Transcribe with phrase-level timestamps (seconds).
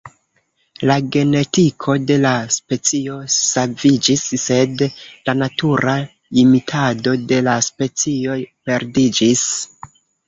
[0.91, 4.81] La genetiko de la specio saviĝis, sed
[5.29, 5.93] la natura
[6.45, 8.39] imitado de la specio
[8.71, 9.45] perdiĝis.